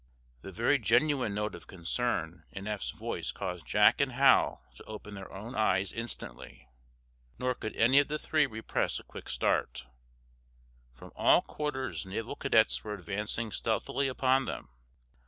[0.41, 5.13] The very genuine note of concern in Eph's voice caused Jack and Hal to open
[5.13, 6.67] their own eyes instantly.
[7.37, 9.85] Nor could any of the three repress a quick start.
[10.95, 14.69] From all quarters naval cadets were advancing stealthily upon them.